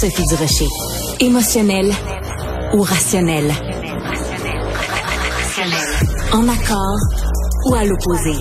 Sophie 0.00 0.24
Durocher. 0.26 0.68
Émotionnelle 1.20 1.92
ou 2.72 2.82
rationnelle? 2.82 3.52
En 6.32 6.48
accord 6.48 6.98
ou 7.66 7.74
à 7.74 7.84
l'opposé? 7.84 8.32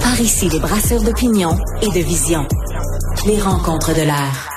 Par 0.00 0.20
ici, 0.20 0.48
les 0.48 0.58
brasseurs 0.58 1.02
d'opinion 1.02 1.58
et 1.82 1.88
de 1.88 2.04
vision. 2.04 2.46
Les 3.26 3.38
rencontres 3.38 3.94
de 3.94 4.02
l'air. 4.02 4.48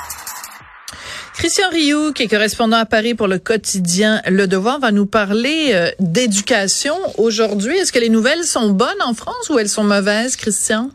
Christian 1.34 1.70
Rioux, 1.70 2.13
qui 2.13 2.23
est 2.23 2.27
correspondant 2.27 2.77
à 2.77 2.86
Paris 2.86 3.15
pour 3.15 3.27
le 3.27 3.38
quotidien 3.38 4.21
Le 4.27 4.47
Devoir, 4.47 4.79
va 4.79 4.91
nous 4.91 5.05
parler 5.05 5.71
euh, 5.73 5.91
d'éducation 6.00 6.95
aujourd'hui. 7.18 7.77
Est-ce 7.77 7.91
que 7.91 8.00
les 8.00 8.09
nouvelles 8.09 8.45
sont 8.45 8.70
bonnes 8.70 9.02
en 9.05 9.13
France 9.13 9.50
ou 9.50 9.59
elles 9.59 9.70
sont 9.70 9.84
mauvaises, 9.84 10.38
Christian? 10.38 10.89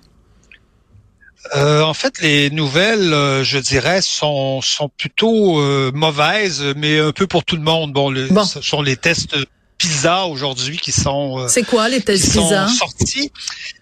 Euh, 1.55 1.83
en 1.83 1.95
fait, 1.95 2.21
les 2.21 2.51
nouvelles, 2.51 3.13
euh, 3.13 3.45
je 3.45 3.59
dirais, 3.59 4.01
sont 4.03 4.61
sont 4.61 4.89
plutôt 4.89 5.61
mauvaises, 5.93 6.63
mais 6.77 6.99
un 6.99 7.13
peu 7.13 7.27
pour 7.27 7.45
tout 7.45 7.57
le 7.57 7.63
monde. 7.63 7.93
Bon, 7.93 8.11
le, 8.11 8.29
ce 8.45 8.61
sont 8.61 8.83
les 8.83 8.97
tests 8.97 9.37
PISA 9.79 10.27
aujourd'hui 10.27 10.77
qui 10.77 10.91
sont 10.91 11.47
C'est 11.49 11.63
quoi 11.63 11.89
les 11.89 12.01
tests 12.01 12.33
PISA? 12.33 12.67
sortis. 12.69 13.31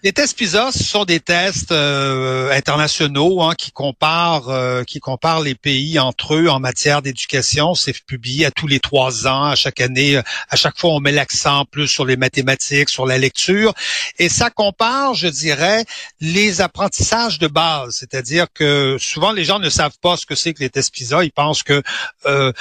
Les 0.03 0.13
tests 0.13 0.37
PISA 0.37 0.71
ce 0.71 0.83
sont 0.83 1.05
des 1.05 1.19
tests 1.19 1.71
euh, 1.71 2.51
internationaux 2.51 3.41
hein, 3.41 3.55
qui 3.57 3.71
comparent 3.71 4.49
euh, 4.49 4.83
qui 4.83 4.99
comparent 4.99 5.41
les 5.41 5.55
pays 5.55 5.97
entre 5.97 6.35
eux 6.35 6.49
en 6.49 6.59
matière 6.59 7.01
d'éducation, 7.01 7.73
c'est 7.73 7.93
publié 8.05 8.45
à 8.45 8.51
tous 8.51 8.67
les 8.67 8.79
trois 8.79 9.27
ans, 9.27 9.45
à 9.45 9.55
chaque 9.55 9.81
année, 9.81 10.21
à 10.49 10.55
chaque 10.55 10.77
fois 10.77 10.91
on 10.91 10.99
met 10.99 11.11
l'accent 11.11 11.65
plus 11.65 11.87
sur 11.87 12.05
les 12.05 12.15
mathématiques, 12.15 12.89
sur 12.89 13.07
la 13.07 13.17
lecture. 13.17 13.73
Et 14.19 14.29
ça 14.29 14.51
compare, 14.51 15.15
je 15.15 15.27
dirais, 15.27 15.83
les 16.21 16.61
apprentissages 16.61 17.39
de 17.39 17.47
base, 17.47 17.95
c'est-à-dire 17.99 18.45
que 18.53 18.97
souvent 18.99 19.31
les 19.31 19.45
gens 19.45 19.59
ne 19.59 19.69
savent 19.69 19.97
pas 20.01 20.15
ce 20.15 20.25
que 20.27 20.35
c'est 20.35 20.53
que 20.53 20.59
les 20.59 20.69
tests 20.69 20.93
PISA, 20.93 21.23
ils 21.23 21.31
pensent 21.31 21.63
que 21.63 21.81
euh, 22.25 22.51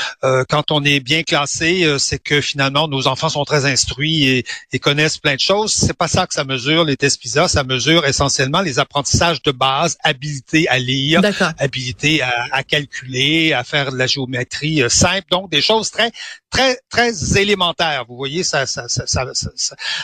quand 0.48 0.70
on 0.70 0.82
est 0.84 1.00
bien 1.00 1.22
classé, 1.22 1.96
c'est 1.98 2.18
que 2.18 2.40
finalement 2.40 2.88
nos 2.88 3.06
enfants 3.06 3.25
sont 3.28 3.44
très 3.44 3.64
instruits 3.66 4.24
et, 4.28 4.44
et, 4.72 4.78
connaissent 4.78 5.18
plein 5.18 5.34
de 5.34 5.40
choses. 5.40 5.72
C'est 5.72 5.96
pas 5.96 6.08
ça 6.08 6.26
que 6.26 6.34
ça 6.34 6.44
mesure 6.44 6.84
les 6.84 6.96
tests 6.96 7.20
PISA. 7.20 7.48
Ça 7.48 7.64
mesure 7.64 8.04
essentiellement 8.06 8.60
les 8.60 8.78
apprentissages 8.78 9.42
de 9.42 9.52
base, 9.52 9.96
habilité 10.02 10.68
à 10.68 10.78
lire, 10.78 11.20
habilité 11.58 12.22
à, 12.22 12.32
à, 12.52 12.62
calculer, 12.62 13.52
à 13.52 13.64
faire 13.64 13.92
de 13.92 13.96
la 13.96 14.06
géométrie 14.06 14.82
euh, 14.82 14.88
simple. 14.88 15.26
Donc 15.30 15.50
des 15.50 15.62
choses 15.62 15.90
très 15.90 16.10
très 16.50 16.78
très 16.90 17.38
élémentaires. 17.38 18.04
Vous 18.08 18.16
voyez, 18.16 18.42
ça, 18.42 18.66
ça, 18.66 18.88
ça, 18.88 19.06
ça, 19.06 19.26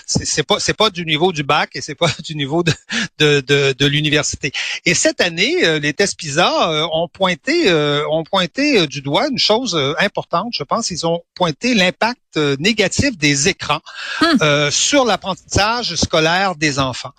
c'est 0.07 0.43
pas 0.43 0.59
c'est 0.59 0.77
pas 0.77 0.91
du 0.91 1.05
niveau 1.05 1.33
du 1.33 1.43
bac 1.43 1.71
et 1.75 1.81
c'est 1.81 1.95
pas 1.95 2.11
du 2.25 2.35
niveau 2.35 2.63
de 2.63 2.73
de, 3.19 3.41
de, 3.41 3.75
de 3.79 3.87
l'université. 3.87 4.53
Et 4.85 4.95
cette 4.95 5.21
année, 5.21 5.65
euh, 5.65 5.79
les 5.79 5.93
tests 5.93 6.19
PISA 6.19 6.71
euh, 6.71 6.87
ont 6.93 7.09
pointé 7.09 7.73
ont 8.11 8.25
pointé 8.25 8.87
du 8.87 9.01
doigt 9.01 9.29
une 9.29 9.39
chose 9.39 9.79
importante. 9.99 10.53
Je 10.57 10.65
pense 10.65 10.91
ils 10.91 11.07
ont 11.07 11.23
pointé 11.35 11.75
l'impact 11.75 12.37
négatif 12.59 13.12
des 13.17 13.49
écrans 13.49 13.81
hum. 14.21 14.39
euh, 14.43 14.71
sur 14.71 15.05
l'apprentissage 15.05 15.95
scolaire 15.97 16.55
des 16.57 16.79
enfants. 16.79 17.13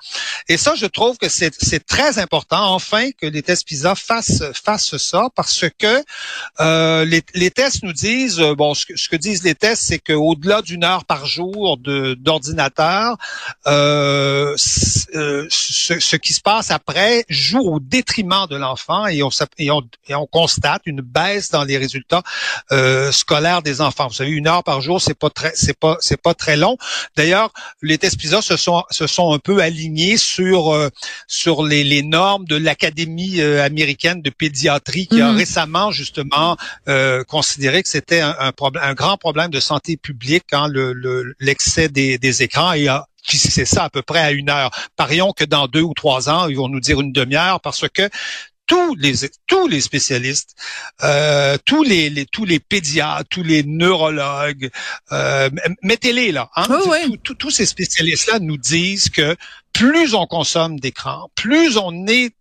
Et 0.50 0.58
ça, 0.58 0.76
je 0.76 0.86
trouve 0.86 1.18
que 1.18 1.30
c'est 1.30 1.86
très 1.86 2.20
important, 2.20 2.74
enfin, 2.74 3.12
que 3.12 3.26
les 3.26 3.42
tests 3.42 3.68
PISA 3.68 3.96
fassent, 3.96 4.44
fassent 4.54 4.98
ça, 4.98 5.28
parce 5.36 5.66
que 5.78 6.04
euh, 6.60 7.06
les, 7.06 7.24
les, 7.34 7.52
tests 7.52 7.84
nous 7.84 7.94
disent, 7.94 8.40
euh, 8.40 8.56
bon, 8.56 8.74
ce 8.74 8.86
que, 8.86 8.98
ce 8.98 9.10
que 9.10 9.16
disent 9.16 9.44
les 9.44 9.56
tests, 9.56 9.84
c'est 9.84 10.00
qu'au-delà 10.00 10.62
d'une 10.62 10.84
heure 10.84 11.06
par 11.06 11.26
jour 11.26 11.78
d'ordinateur, 11.78 13.18
euh, 13.68 14.56
euh, 15.16 15.48
ce, 15.50 16.00
ce, 16.00 16.16
qui 16.16 16.34
se 16.34 16.42
passe 16.42 16.72
après 16.72 17.26
joue 17.30 17.60
au 17.60 17.80
détriment 17.80 18.48
de 18.50 18.56
l'enfant 18.56 19.08
et 19.08 19.24
on, 19.24 19.30
et, 19.58 19.72
on, 19.72 19.82
et 20.08 20.16
on 20.16 20.26
constate 20.26 20.82
une 20.86 21.02
baisse 21.02 21.50
dans 21.50 21.64
les 21.64 21.78
résultats 21.78 22.24
euh, 22.72 23.12
scolaires 23.12 23.62
des 23.62 23.82
enfants. 23.82 24.08
Vous 24.08 24.14
savez, 24.14 24.32
une 24.32 24.48
heure 24.48 24.64
par 24.64 24.82
jour, 24.82 25.02
c'est 25.02 25.14
pas 25.14 25.30
très, 25.30 25.54
c'est 25.56 25.78
pas 25.84 25.98
c'est 26.00 26.22
pas 26.22 26.34
très 26.34 26.56
long. 26.56 26.78
D'ailleurs, 27.18 27.52
les 27.82 27.98
tests 27.98 28.18
PISA 28.18 28.42
se 28.42 28.56
sont 28.56 28.84
se 28.90 29.06
sont 29.06 29.34
un 29.34 29.40
peu 29.40 29.60
alignés 29.60 30.18
sur 30.18 30.74
euh, 30.74 30.90
sur 31.28 31.64
les, 31.64 31.84
les, 31.84 32.04
normes 32.04 32.46
de 32.46 32.56
l'Académie 32.56 33.42
euh, 33.42 33.64
américaine 33.64 34.22
de 34.22 34.30
pédiatrie 34.30 35.08
qui 35.08 35.20
a 35.22 35.32
mhm. 35.32 35.38
récemment 35.38 35.92
justement 35.92 36.56
euh, 36.88 37.24
considéré 37.26 37.84
que 37.84 37.90
c'était 37.90 38.22
un, 38.22 38.36
un, 38.40 38.52
problème, 38.54 38.84
un 38.84 38.94
grand 38.94 39.18
problème 39.18 39.52
de 39.52 39.60
santé 39.60 39.98
publique, 39.98 40.54
hein, 40.54 40.68
le 40.70 41.36
l'excès 41.40 41.90
des, 41.90 42.18
des 42.18 42.44
écrans 42.44 42.74
et 42.74 42.88
a 42.88 43.06
c'est 43.26 43.66
ça 43.66 43.86
à 43.86 43.90
peu 43.90 44.02
près 44.02 44.20
à 44.20 44.32
une 44.32 44.50
heure. 44.50 44.70
Parions 44.96 45.32
que 45.32 45.46
dans 45.46 45.68
deux 45.68 45.82
ou 45.82 45.94
trois 45.94 46.30
ans, 46.30 46.48
ils 46.50 46.58
vont 46.58 46.68
nous 46.68 46.82
dire 46.82 47.00
une 47.00 47.14
demi-heure 47.14 47.62
parce 47.62 47.88
que 47.88 48.10
tous 48.68 48.96
les 48.96 49.14
tous 49.48 49.68
les 49.68 49.82
spécialistes, 49.82 50.56
euh, 51.04 51.58
tous 51.66 51.84
les, 51.84 52.26
tous 52.32 52.46
les 52.46 52.60
pédiatres, 52.60 53.28
tous 53.30 53.44
les 53.44 53.64
neurologues, 53.64 54.70
euh, 55.12 55.50
mettez-les 55.82 56.32
là. 56.32 56.50
Hein? 56.56 56.68
Tous 57.24 57.52
ces 57.52 57.66
spécialistes-là 57.66 58.40
nous 58.40 58.58
disent 58.58 59.10
que 59.10 59.36
plus 59.74 60.14
on 60.14 60.28
consomme 60.28 60.80
d'écran, 60.80 61.30
plus 61.36 61.78
on 61.78 62.08
est 62.08 62.34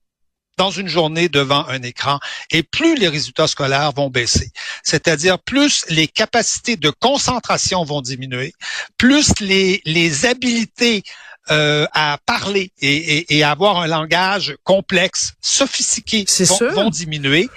dans 0.59 0.71
une 0.71 0.89
journée 0.89 1.29
devant 1.29 1.67
un 1.67 1.83
écran 1.83 2.21
et 2.51 2.63
plus 2.63 2.95
les 2.97 3.09
résultats 3.09 3.49
scolaires 3.49 3.93
vont 3.93 4.11
baisser. 4.11 4.51
C'est-à-dire 4.83 5.39
plus 5.39 5.85
les 5.89 6.07
capacités 6.07 6.77
de 6.77 6.91
concentration 6.91 7.85
vont 7.85 8.03
diminuer, 8.03 8.53
plus 8.99 9.33
les, 9.41 9.81
les 9.85 10.27
habiletés 10.27 11.03
euh, 11.51 11.87
à 11.93 12.19
parler 12.25 12.73
et, 12.81 13.37
et, 13.37 13.43
avoir 13.43 13.79
un 13.79 13.89
langage 13.89 14.57
complexe, 14.63 15.33
sophistiqué 15.41 16.25
vont, 16.45 16.71
vont, 16.71 16.91
diminuer, 16.91 17.49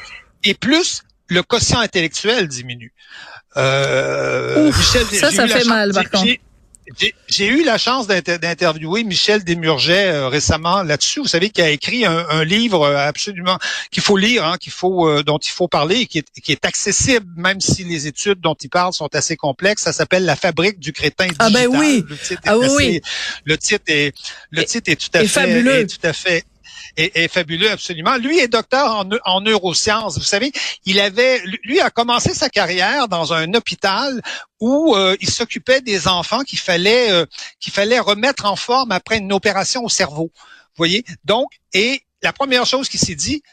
et 0.43 0.55
plus 0.55 1.03
le 1.27 1.43
quotient 1.43 1.79
intellectuel 1.79 2.47
diminue. 2.47 2.93
Euh, 3.57 4.71
Michel, 4.71 5.05
ça, 5.05 5.31
ça 5.31 5.47
fait 5.47 5.65
mal, 5.65 5.93
par 5.93 6.09
contre. 6.09 6.25
J'ai 7.27 7.47
eu 7.47 7.63
la 7.63 7.79
chance 7.79 8.05
d'interviewer 8.05 9.03
Michel 9.03 9.43
Desmurget 9.43 10.07
euh, 10.07 10.27
récemment 10.27 10.83
là-dessus. 10.83 11.19
Vous 11.19 11.27
savez 11.27 11.49
qu'il 11.49 11.63
a 11.63 11.69
écrit 11.69 12.05
un, 12.05 12.43
livre 12.43 12.83
euh, 12.83 12.97
absolument 12.97 13.57
qu'il 13.89 14.03
faut 14.03 14.17
lire, 14.17 14.45
hein, 14.45 14.57
qu'il 14.59 14.71
faut 14.71 15.07
euh, 15.07 15.23
dont 15.23 15.39
il 15.39 15.49
faut 15.49 15.67
parler, 15.67 16.01
et 16.01 16.05
qui 16.05 16.19
est, 16.19 16.27
qui 16.43 16.51
est 16.51 16.63
accessible 16.63 17.25
même 17.35 17.59
si 17.59 17.83
les 17.83 18.05
études 18.05 18.39
dont 18.39 18.53
il 18.53 18.69
parle 18.69 18.93
sont 18.93 19.13
assez 19.15 19.35
complexes. 19.35 19.81
Ça 19.81 19.93
s'appelle 19.93 20.25
La 20.25 20.35
fabrique 20.35 20.79
du 20.79 20.93
crétin 20.93 21.25
digital. 21.25 21.47
Ah 21.47 21.49
ben 21.49 21.67
oui. 21.67 22.03
Le 22.07 22.17
titre 22.17 22.41
est, 22.45 22.49
ah 22.49 22.57
oui. 22.57 23.01
le 23.45 23.57
titre 23.57 23.83
est 23.87 24.13
le 24.51 24.63
titre 24.63 24.91
est 24.91 24.95
tout 24.95 25.17
à 25.17 25.21
fait 25.21 25.27
fabuleux. 25.27 25.79
Est 25.79 25.87
tout 25.87 26.07
à 26.07 26.13
fait 26.13 26.43
est, 26.97 27.27
fabuleux 27.27 27.69
absolument. 27.69 28.17
Lui 28.17 28.39
est 28.39 28.47
docteur 28.47 28.91
en, 28.91 29.09
en, 29.25 29.41
neurosciences. 29.41 30.17
Vous 30.17 30.23
savez, 30.23 30.51
il 30.85 30.99
avait, 30.99 31.41
lui 31.63 31.79
a 31.79 31.89
commencé 31.89 32.33
sa 32.33 32.49
carrière 32.49 33.07
dans 33.07 33.33
un 33.33 33.53
hôpital 33.53 34.21
où 34.59 34.95
euh, 34.95 35.15
il 35.21 35.29
s'occupait 35.29 35.81
des 35.81 36.07
enfants 36.07 36.43
qu'il 36.43 36.59
fallait 36.59 37.11
euh, 37.11 37.25
qu'il 37.59 37.73
fallait 37.73 37.99
remettre 37.99 38.45
en 38.45 38.55
forme 38.55 38.91
après 38.91 39.17
une 39.17 39.33
opération 39.33 39.83
au 39.83 39.89
cerveau. 39.89 40.31
Vous 40.33 40.77
voyez. 40.77 41.05
Donc, 41.23 41.49
et 41.73 42.03
la 42.21 42.33
première 42.33 42.65
chose 42.65 42.89
qu'il 42.89 42.99
s'est 42.99 43.15
dit, 43.15 43.43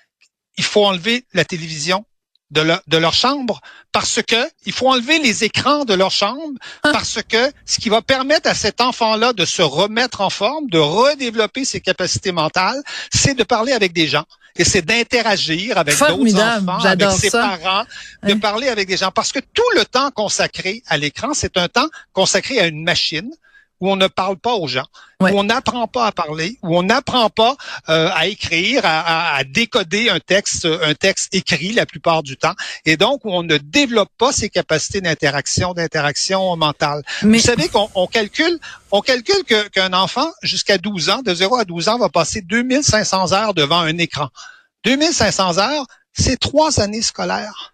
il 0.56 0.64
faut 0.64 0.84
enlever 0.84 1.24
la 1.32 1.44
télévision 1.44 2.04
de, 2.52 2.96
leur 2.98 3.14
chambre 3.14 3.60
parce 3.90 4.20
que 4.22 4.48
il 4.66 4.72
faut 4.72 4.88
enlever 4.88 5.18
les 5.18 5.44
écrans 5.44 5.84
de 5.84 5.94
leur 5.94 6.10
chambre 6.10 6.58
ah. 6.82 6.90
parce 6.92 7.20
que 7.26 7.52
ce 7.66 7.78
qui 7.78 7.88
va 7.88 8.02
permettre 8.02 8.48
à 8.48 8.54
cet 8.54 8.80
enfant-là 8.80 9.32
de 9.32 9.44
se 9.44 9.62
remettre 9.62 10.20
en 10.20 10.30
forme, 10.30 10.68
de 10.68 10.78
redévelopper 10.78 11.64
ses 11.64 11.80
capacités 11.80 12.32
mentales, 12.32 12.82
c'est 13.12 13.34
de 13.34 13.44
parler 13.44 13.72
avec 13.72 13.92
des 13.92 14.06
gens 14.06 14.24
et 14.56 14.64
c'est 14.64 14.82
d'interagir 14.82 15.78
avec 15.78 15.98
d'autres 15.98 16.40
enfants, 16.40 16.84
avec 16.84 17.10
ses 17.12 17.30
parents, 17.30 17.84
de 18.22 18.34
parler 18.34 18.68
avec 18.68 18.86
des 18.86 18.98
gens. 18.98 19.10
Parce 19.10 19.32
que 19.32 19.40
tout 19.40 19.62
le 19.74 19.84
temps 19.86 20.10
consacré 20.10 20.82
à 20.88 20.98
l'écran, 20.98 21.32
c'est 21.32 21.56
un 21.56 21.68
temps 21.68 21.88
consacré 22.12 22.60
à 22.60 22.66
une 22.66 22.84
machine 22.84 23.30
où 23.82 23.90
on 23.90 23.96
ne 23.96 24.06
parle 24.06 24.36
pas 24.36 24.54
aux 24.54 24.68
gens, 24.68 24.86
où 25.20 25.26
on 25.26 25.42
n'apprend 25.42 25.88
pas 25.88 26.06
à 26.06 26.12
parler, 26.12 26.56
où 26.62 26.78
on 26.78 26.84
n'apprend 26.84 27.28
pas 27.30 27.56
euh, 27.88 28.08
à 28.14 28.28
écrire, 28.28 28.82
à, 28.84 29.42
décoder 29.42 30.08
un 30.08 30.20
texte, 30.20 30.66
un 30.66 30.94
texte 30.94 31.34
écrit 31.34 31.72
la 31.72 31.84
plupart 31.84 32.22
du 32.22 32.36
temps, 32.36 32.54
et 32.86 32.96
donc 32.96 33.24
où 33.24 33.32
on 33.32 33.42
ne 33.42 33.58
développe 33.58 34.10
pas 34.18 34.30
ses 34.30 34.50
capacités 34.50 35.00
d'interaction, 35.00 35.74
d'interaction 35.74 36.56
mentale. 36.56 37.02
Vous 37.22 37.40
savez 37.40 37.68
qu'on 37.68 38.06
calcule, 38.06 38.56
on 38.92 39.00
calcule 39.00 39.42
qu'un 39.72 39.92
enfant 39.94 40.30
jusqu'à 40.42 40.78
12 40.78 41.10
ans, 41.10 41.22
de 41.22 41.34
0 41.34 41.56
à 41.56 41.64
12 41.64 41.88
ans, 41.88 41.98
va 41.98 42.08
passer 42.08 42.40
2500 42.40 43.32
heures 43.32 43.52
devant 43.52 43.80
un 43.80 43.98
écran. 43.98 44.28
2500 44.84 45.58
heures, 45.58 45.86
c'est 46.12 46.38
trois 46.38 46.78
années 46.78 47.02
scolaires. 47.02 47.71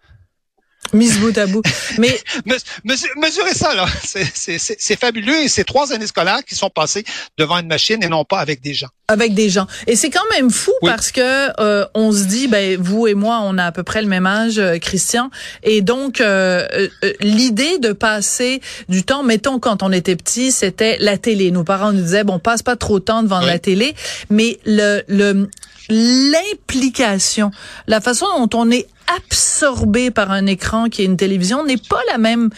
Mise 0.93 1.19
bout 1.19 1.37
à 1.37 1.45
bout. 1.45 1.61
Mais 1.99 2.19
mesurez 2.83 3.53
ça 3.53 3.75
là, 3.75 3.85
c'est 4.03 4.99
fabuleux 4.99 5.43
et 5.43 5.47
c'est 5.47 5.63
trois 5.63 5.93
années 5.93 6.07
scolaires 6.07 6.43
qui 6.43 6.55
sont 6.55 6.69
passées 6.69 7.03
devant 7.37 7.59
une 7.59 7.67
machine 7.67 8.01
et 8.01 8.07
non 8.07 8.25
pas 8.25 8.39
avec 8.39 8.61
des 8.61 8.73
gens. 8.73 8.87
Avec 9.07 9.33
des 9.33 9.49
gens. 9.49 9.67
Et 9.87 9.95
c'est 9.95 10.09
quand 10.09 10.27
même 10.31 10.49
fou 10.49 10.71
parce 10.81 11.11
que 11.11 11.21
euh, 11.61 11.85
on 11.93 12.11
se 12.11 12.23
dit, 12.23 12.47
ben 12.47 12.79
vous 12.79 13.07
et 13.07 13.13
moi, 13.13 13.41
on 13.43 13.57
a 13.57 13.65
à 13.65 13.71
peu 13.71 13.83
près 13.83 14.01
le 14.01 14.07
même 14.07 14.25
âge, 14.25 14.57
euh, 14.57 14.77
Christian, 14.77 15.29
et 15.63 15.81
donc 15.81 16.21
euh, 16.21 16.67
l'idée 17.19 17.77
de 17.77 17.91
passer 17.91 18.61
du 18.87 19.03
temps, 19.03 19.21
mettons 19.21 19.59
quand 19.59 19.83
on 19.83 19.91
était 19.91 20.15
petit, 20.15 20.51
c'était 20.51 20.97
la 20.99 21.17
télé. 21.17 21.51
Nos 21.51 21.63
parents 21.63 21.91
nous 21.91 22.01
disaient, 22.01 22.23
bon, 22.23 22.39
passe 22.39 22.63
pas 22.63 22.75
trop 22.75 22.99
de 22.99 23.05
temps 23.05 23.21
devant 23.21 23.41
la 23.41 23.59
télé, 23.59 23.95
mais 24.29 24.59
le 24.65 25.03
le 25.07 25.49
l'implication, 25.89 27.51
la 27.87 28.01
façon 28.01 28.25
dont 28.37 28.59
on 28.59 28.71
est 28.71 28.87
absorbé 29.17 30.11
par 30.11 30.31
un 30.31 30.45
écran 30.45 30.89
qui 30.89 31.01
est 31.01 31.05
une 31.05 31.17
télévision 31.17 31.63
n'est 31.63 31.77
pas 31.77 32.01
la 32.11 32.17
même 32.17 32.49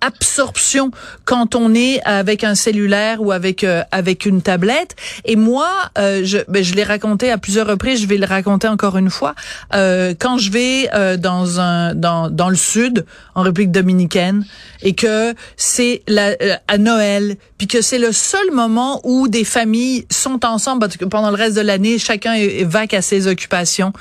absorption 0.00 0.90
quand 1.24 1.54
on 1.54 1.74
est 1.74 2.00
avec 2.04 2.44
un 2.44 2.54
cellulaire 2.54 3.20
ou 3.20 3.32
avec 3.32 3.64
euh, 3.64 3.82
avec 3.90 4.26
une 4.26 4.42
tablette. 4.42 4.96
Et 5.24 5.36
moi, 5.36 5.70
euh, 5.98 6.22
je, 6.24 6.38
ben, 6.48 6.62
je 6.62 6.74
l'ai 6.74 6.84
raconté 6.84 7.30
à 7.30 7.38
plusieurs 7.38 7.66
reprises. 7.66 8.00
Je 8.00 8.06
vais 8.06 8.16
le 8.16 8.26
raconter 8.26 8.68
encore 8.68 8.96
une 8.96 9.10
fois. 9.10 9.34
Euh, 9.74 10.14
quand 10.18 10.38
je 10.38 10.50
vais 10.50 10.88
euh, 10.94 11.16
dans 11.16 11.60
un 11.60 11.94
dans 11.94 12.30
dans 12.30 12.48
le 12.48 12.56
sud, 12.56 13.04
en 13.34 13.42
République 13.42 13.72
dominicaine, 13.72 14.44
et 14.82 14.94
que 14.94 15.34
c'est 15.56 16.02
la, 16.06 16.36
à 16.68 16.78
Noël, 16.78 17.36
puis 17.56 17.66
que 17.66 17.82
c'est 17.82 17.98
le 17.98 18.12
seul 18.12 18.50
moment 18.52 19.00
où 19.04 19.28
des 19.28 19.44
familles 19.44 20.06
sont 20.10 20.44
ensemble 20.44 20.80
parce 20.80 20.96
que 20.96 21.04
pendant 21.04 21.30
le 21.30 21.36
reste 21.36 21.56
de 21.56 21.60
l'année, 21.60 21.98
chacun 21.98 22.34
est, 22.34 22.66
à 22.94 23.02
ses 23.02 23.26
occupations, 23.26 23.92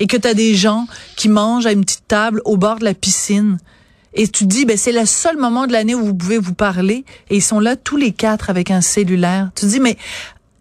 et 0.00 0.06
que 0.06 0.16
tu 0.16 0.26
as 0.26 0.34
des 0.34 0.54
gens 0.54 0.86
qui 1.16 1.28
mangent 1.28 1.66
à 1.66 1.72
une 1.72 1.84
petite 1.84 2.08
table 2.08 2.40
au 2.44 2.56
bord 2.56 2.78
de 2.78 2.84
la 2.84 2.94
piscine 2.94 3.58
et 4.14 4.28
tu 4.28 4.46
dis, 4.46 4.64
ben, 4.64 4.76
c'est 4.76 4.92
le 4.92 5.06
seul 5.06 5.36
moment 5.36 5.66
de 5.66 5.72
l'année 5.72 5.94
où 5.94 6.04
vous 6.04 6.14
pouvez 6.14 6.38
vous 6.38 6.54
parler. 6.54 7.04
Et 7.30 7.36
ils 7.36 7.42
sont 7.42 7.60
là 7.60 7.76
tous 7.76 7.96
les 7.96 8.12
quatre 8.12 8.50
avec 8.50 8.70
un 8.70 8.80
cellulaire. 8.80 9.50
Tu 9.56 9.66
dis, 9.66 9.80
mais 9.80 9.96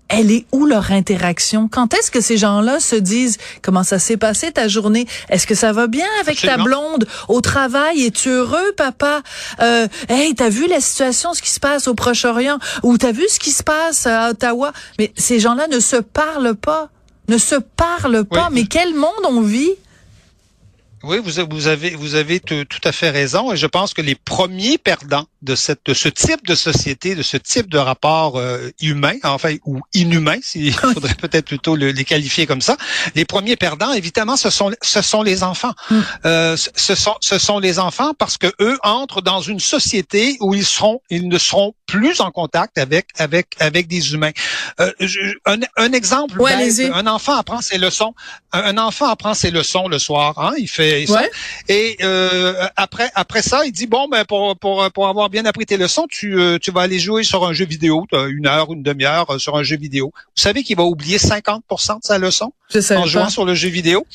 elle 0.10 0.32
est 0.32 0.46
où 0.52 0.66
leur 0.66 0.92
interaction? 0.92 1.68
Quand 1.68 1.94
est-ce 1.94 2.12
que 2.12 2.22
ces 2.22 2.38
gens-là 2.38 2.80
se 2.80 2.96
disent 2.96 3.38
comment 3.62 3.84
ça 3.84 4.00
s'est 4.00 4.18
passé 4.18 4.52
ta 4.52 4.68
journée? 4.68 5.08
Est-ce 5.30 5.48
que 5.48 5.56
ça 5.56 5.72
va 5.72 5.88
bien 5.88 6.06
avec 6.22 6.42
ta 6.42 6.58
blonde? 6.58 7.08
Au 7.30 7.42
travail? 7.42 8.06
Es-tu 8.06 8.30
heureux, 8.30 8.74
papa? 8.76 9.22
Euh, 9.62 9.88
hey, 10.10 10.36
t'as 10.36 10.50
vu 10.50 10.68
la 10.68 10.82
situation, 10.82 11.34
ce 11.34 11.42
qui 11.42 11.50
se 11.50 11.60
passe 11.60 11.88
au 11.88 11.96
Proche-Orient? 11.96 12.60
Ou 12.84 12.98
t'as 12.98 13.12
vu 13.12 13.24
ce 13.28 13.40
qui 13.40 13.52
se 13.52 13.64
passe 13.64 14.06
à 14.06 14.30
Ottawa? 14.32 14.72
Mais 15.00 15.12
ces 15.16 15.40
gens-là 15.40 15.68
ne 15.68 15.80
se 15.80 15.98
parlent 15.98 16.56
pas. 16.56 16.90
Ne 17.28 17.38
se 17.38 17.56
parlent 17.56 18.26
pas. 18.26 18.50
Mais 18.52 18.66
quel 18.66 18.94
monde 18.94 19.12
on 19.28 19.42
vit? 19.42 19.72
Oui, 21.04 21.18
vous, 21.22 21.46
vous 21.50 21.68
avez 21.68 21.90
vous 21.96 22.16
avez 22.16 22.40
tout, 22.40 22.66
à 22.86 22.94
fait 22.94 23.10
raison 23.10 23.52
et 23.52 23.58
je 23.58 23.68
pense 23.68 23.94
que 23.94 24.02
les 24.02 24.16
premiers 24.16 24.78
perdants 24.78 25.26
de 25.42 25.54
cette 25.54 25.82
de 25.86 25.94
ce 25.94 26.08
type 26.08 26.48
de 26.48 26.56
société, 26.56 27.14
de 27.14 27.24
ce 27.24 27.36
type 27.36 27.70
de 27.70 27.78
rapport 27.78 28.38
euh, 28.38 28.70
humain, 28.82 29.16
enfin 29.24 29.56
ou 29.66 29.82
inhumain, 29.94 30.38
s'il 30.42 30.74
faudrait 30.94 31.16
peut-être 31.16 31.46
plutôt 31.46 31.76
le, 31.76 31.92
les 31.92 32.06
qualifier 32.06 32.46
comme 32.48 32.62
ça. 32.62 32.78
Les 33.16 33.26
premiers 33.26 33.58
perdants, 33.58 33.92
évidemment, 33.92 34.38
ce 34.38 34.50
sont 34.50 34.72
ce 34.82 35.02
sont 35.02 35.24
les 35.24 35.44
enfants. 35.44 35.74
Mm. 35.92 36.00
Euh, 36.26 36.56
ce 36.56 36.96
sont 36.96 37.16
ce 37.20 37.38
sont 37.38 37.60
les 37.60 37.80
enfants 37.80 38.14
parce 38.18 38.38
que 38.38 38.48
eux 38.62 38.78
entrent 38.84 39.22
dans 39.22 39.42
une 39.42 39.60
société 39.60 40.38
où 40.40 40.54
ils 40.54 40.66
seront 40.66 41.02
ils 41.10 41.28
ne 41.28 41.38
seront 41.38 41.76
plus 41.86 42.22
en 42.22 42.32
contact 42.32 42.78
avec 42.78 43.08
avec 43.18 43.48
avec 43.60 43.88
des 43.88 44.14
humains. 44.14 44.32
Euh, 44.80 44.92
un, 45.46 45.60
un, 45.78 45.92
exemple, 45.94 46.42
un 46.42 47.08
enfant 47.08 47.36
apprend 47.36 47.62
ses 47.62 47.78
leçons. 47.78 48.14
Un, 48.52 48.78
enfant 48.78 49.08
apprend 49.08 49.34
ses 49.34 49.52
leçons 49.52 49.88
le 49.88 50.00
soir. 50.00 50.38
Hein, 50.38 50.54
il 50.58 50.68
fait 50.68 51.06
et 51.70 51.98
euh, 52.02 52.68
après, 52.76 53.10
après 53.16 53.42
ça, 53.42 53.66
il 53.66 53.72
dit 53.72 53.88
bon, 53.88 54.08
ben 54.10 54.26
pour 54.26 54.58
pour 54.58 54.90
pour 54.92 55.08
avoir 55.08 55.30
bien 55.30 55.46
appris 55.46 55.66
tes 55.66 55.78
leçons, 55.78 56.08
tu 56.10 56.40
euh, 56.40 56.58
tu 56.60 56.72
vas 56.72 56.82
aller 56.82 57.00
jouer 57.00 57.24
sur 57.24 57.46
un 57.46 57.54
jeu 57.54 57.66
vidéo, 57.66 58.06
une 58.30 58.48
heure, 58.48 58.72
une 58.74 58.84
demi-heure 58.84 59.30
euh, 59.32 59.40
sur 59.40 59.56
un 59.56 59.64
jeu 59.64 59.78
vidéo. 59.78 60.12
Vous 60.36 60.42
savez 60.42 60.64
qu'il 60.64 60.78
va 60.78 60.84
oublier 60.84 61.18
50% 61.18 61.60
de 61.62 62.04
sa 62.04 62.18
leçon 62.18 62.54
en 62.92 63.06
jouant 63.06 63.30
sur 63.30 63.46
le 63.46 63.56
jeu 63.56 63.70
vidéo? 63.70 64.06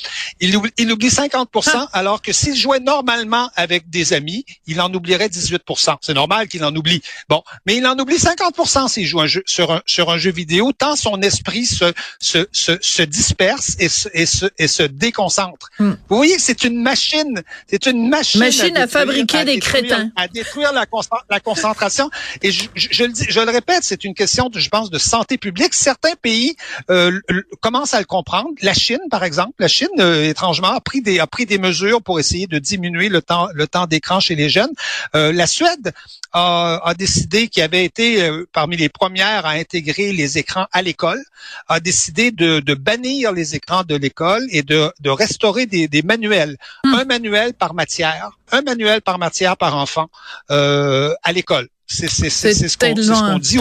Il 0.41 0.57
oublie, 0.57 0.73
il 0.79 0.91
oublie 0.93 1.09
50%, 1.09 1.71
ah. 1.75 1.89
alors 1.93 2.23
que 2.23 2.33
s'il 2.33 2.57
jouait 2.57 2.81
normalement 2.81 3.51
avec 3.57 3.89
des 3.91 4.13
amis, 4.13 4.45
il 4.67 4.81
en 4.81 4.93
oublierait 4.93 5.29
18%. 5.29 5.97
C'est 6.01 6.15
normal 6.15 6.49
qu'il 6.49 6.65
en 6.65 6.75
oublie. 6.75 7.03
Bon, 7.29 7.43
mais 7.67 7.77
il 7.77 7.87
en 7.87 7.99
oublie 7.99 8.17
50% 8.17 8.89
s'il 8.89 9.07
joue 9.07 9.21
un 9.21 9.27
jeu, 9.27 9.43
sur 9.47 9.73
un 9.73 9.83
sur 9.87 10.11
un 10.11 10.19
jeu 10.19 10.31
vidéo, 10.31 10.73
tant 10.73 10.97
son 10.97 11.21
esprit 11.23 11.67
se 11.67 11.93
se 12.21 12.47
se, 12.53 12.73
se 12.81 13.03
disperse 13.03 13.77
et 13.79 13.89
se, 13.89 14.09
et 14.13 14.27
se 14.27 14.47
et 14.59 14.69
se 14.69 14.83
déconcentre. 14.83 15.71
Hmm. 15.79 15.93
Vous 16.09 16.17
voyez 16.17 16.37
que 16.37 16.43
c'est 16.43 16.65
une 16.65 16.83
machine. 16.83 17.43
C'est 17.69 17.87
une 17.87 18.09
machine. 18.09 18.41
Machine 18.41 18.77
à, 18.77 18.87
fabriquer 18.87 19.45
des 19.45 19.59
crétins. 19.59 20.11
À 20.17 20.29
détruire 20.29 20.73
la, 20.73 20.87
la 21.31 21.41
concentration. 21.41 22.11
Et 22.43 22.51
je, 22.51 22.69
je, 22.75 23.05
le 23.05 23.13
dis, 23.13 23.27
je 23.29 23.41
le 23.41 23.51
répète, 23.51 23.81
c'est 23.83 24.05
une 24.05 24.15
question, 24.15 24.49
de, 24.49 24.59
je 24.59 24.69
pense, 24.69 24.91
de 24.91 24.99
santé 24.99 25.39
publique. 25.39 25.75
Certains 25.75 26.15
pays 26.21 26.57
euh, 26.91 27.19
commencent 27.61 27.95
à 27.95 28.01
le 28.01 28.05
comprendre. 28.05 28.51
La 28.63 28.75
Chine, 28.75 29.01
par 29.11 29.25
exemple, 29.25 29.55
la 29.59 29.69
Chine, 29.69 29.89
euh, 29.99 30.29
étrangement, 30.29 30.69
a 30.69 30.81
pris 30.81 31.01
des 31.01 31.19
a 31.19 31.27
pris 31.27 31.47
des 31.47 31.59
mesures 31.59 32.03
pour 32.03 32.21
essayer 32.21 32.47
de 32.47 32.59
diminuer 32.59 33.09
le 33.09 33.23
temps 33.23 33.49
le 33.53 33.67
temps 33.67 33.87
d'écran 33.87 34.21
chez 34.21 34.35
les 34.35 34.49
jeunes. 34.49 34.73
Euh, 35.15 35.33
la 35.33 35.47
Suède 35.47 35.93
a, 36.33 36.81
a 36.85 36.95
décidé, 36.95 37.48
qui 37.49 37.61
avait 37.61 37.85
été 37.85 38.23
euh, 38.23 38.47
parmi 38.53 38.77
les 38.77 38.89
premières 38.89 39.47
à 39.47 39.51
intégrer 39.51 40.13
les 40.13 40.39
écrans 40.39 40.67
à 40.73 40.83
l'école, 40.83 41.23
a 41.69 41.81
décidé 41.81 42.31
de, 42.31 42.61
de 42.61 42.75
bannir 42.75 43.33
les 43.33 43.55
écrans 43.55 43.83
de 43.85 43.97
l'école 43.97 44.47
et 44.51 44.63
de, 44.63 44.91
de 45.01 45.11
restaurer 45.11 45.67
des, 45.67 45.89
des 45.89 46.03
manuels 46.03 46.57
Hmm. 46.85 46.95
un 46.95 47.05
manuel 47.05 47.55
par 47.55 47.75
matière, 47.75 48.31
un 48.53 48.63
manuel 48.63 49.03
par 49.03 49.19
matière 49.19 49.57
par 49.57 49.77
enfant 49.77 50.09
euh, 50.51 51.15
à 51.23 51.33
l'école. 51.33 51.69
C'est 51.91 52.09
ce 52.09 52.77
qu'on 52.77 53.39
dit 53.39 53.59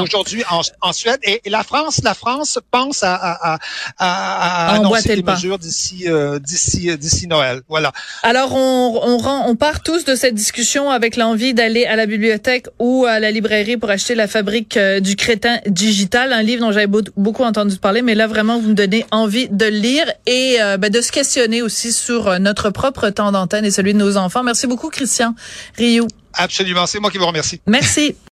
aujourd'hui 0.00 0.42
en, 0.50 0.62
en, 0.80 0.92
Suède. 0.92 1.20
Et, 1.22 1.42
la 1.50 1.62
France, 1.62 2.00
la 2.02 2.14
France 2.14 2.58
pense 2.70 3.02
à, 3.02 3.14
à, 3.14 3.54
à, 3.54 3.58
à 3.98 4.74
annoncer 4.76 5.16
des 5.16 5.22
mesures 5.22 5.58
d'ici 5.58 6.04
euh, 6.08 6.38
d'ici 6.38 6.90
euh, 6.90 6.96
d'ici 6.96 7.26
Noël. 7.26 7.60
Voilà. 7.68 7.92
Alors 8.22 8.54
on, 8.54 9.00
on, 9.02 9.18
rend, 9.18 9.46
on 9.46 9.56
part 9.56 9.82
tous 9.82 10.04
de 10.06 10.14
cette 10.14 10.34
discussion 10.34 10.90
avec 10.90 11.16
l'envie 11.16 11.52
d'aller 11.52 11.84
à 11.84 11.96
la 11.96 12.06
bibliothèque 12.06 12.66
ou 12.78 13.04
à 13.04 13.20
la 13.20 13.30
librairie 13.30 13.76
pour 13.76 13.90
acheter 13.90 14.14
La 14.14 14.26
Fabrique 14.26 14.78
euh, 14.78 15.00
du 15.00 15.14
crétin 15.16 15.58
digital, 15.66 16.32
un 16.32 16.42
livre 16.42 16.64
dont 16.64 16.72
j'avais 16.72 16.86
beaucoup 16.86 17.44
entendu 17.44 17.76
parler, 17.76 18.00
mais 18.00 18.14
là 18.14 18.26
vraiment 18.26 18.58
vous 18.58 18.68
me 18.68 18.74
donnez 18.74 19.04
envie 19.10 19.48
de 19.50 19.66
le 19.66 19.70
lire 19.70 20.10
et 20.26 20.56
ben, 20.78 20.90
de 20.90 21.00
se 21.00 21.12
questionner 21.12 21.62
aussi 21.62 21.92
sur 21.92 22.38
notre 22.40 22.70
propre 22.70 23.10
temps 23.10 23.32
d'antenne 23.32 23.64
et 23.64 23.70
celui 23.70 23.92
de 23.92 23.98
nos 23.98 24.16
enfants. 24.16 24.42
Merci 24.42 24.66
beaucoup 24.66 24.88
Christian 24.88 25.34
Rioux. 25.76 26.08
Absolument, 26.34 26.86
c'est 26.86 27.00
moi 27.00 27.10
qui 27.10 27.18
vous 27.18 27.26
remercie. 27.26 27.60
Merci. 27.66 28.16